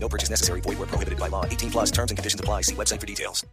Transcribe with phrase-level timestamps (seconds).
[0.00, 0.60] No purchase necessary.
[0.62, 1.44] Void where prohibited by law.
[1.44, 2.62] 18 plus terms and conditions apply.
[2.62, 3.44] See website for details.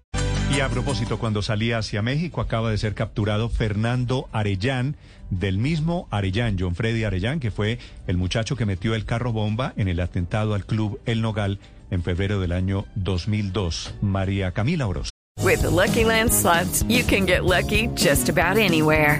[0.55, 4.95] Y a propósito, cuando salía hacia México acaba de ser capturado Fernando Arellán,
[5.31, 9.73] del mismo Arellán, John Freddy Arellán, que fue el muchacho que metió el carro bomba
[9.75, 13.95] en el atentado al club El Nogal en febrero del año 2002.
[14.01, 15.09] María Camila Orozco.
[15.41, 19.19] With the Lucky Land slots, you can get lucky just about anywhere.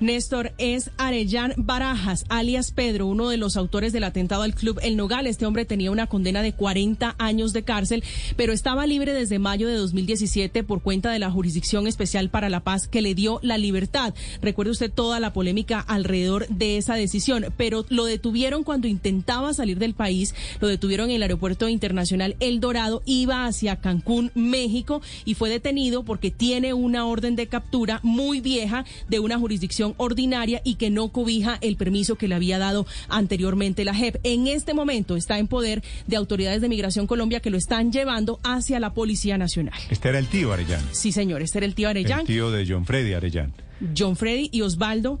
[0.00, 4.96] Néstor es Arellán Barajas, alias Pedro, uno de los autores del atentado al club El
[4.96, 5.26] Nogal.
[5.26, 8.04] Este hombre tenía una condena de 40 años de cárcel,
[8.36, 12.60] pero estaba libre desde mayo de 2017 por cuenta de la Jurisdicción Especial para la
[12.60, 14.14] Paz que le dio la libertad.
[14.40, 19.78] Recuerde usted toda la polémica alrededor de esa decisión, pero lo detuvieron cuando intentaba salir
[19.78, 25.34] del país, lo detuvieron en el aeropuerto internacional El Dorado, iba hacia Cancún, México, y
[25.34, 30.74] fue detenido porque tiene una orden de captura muy vieja de una jurisdicción ordinaria y
[30.74, 34.18] que no cobija el permiso que le había dado anteriormente la JEP.
[34.22, 38.40] En este momento está en poder de autoridades de Migración Colombia que lo están llevando
[38.42, 39.78] hacia la Policía Nacional.
[39.90, 40.82] Este era el tío Arellán.
[40.92, 42.20] Sí, señor, este era el tío Arellán.
[42.20, 43.52] El tío de John Freddy Arellán.
[43.96, 45.20] John Freddy y Osvaldo,